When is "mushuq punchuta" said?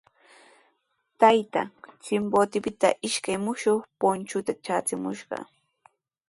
3.45-4.51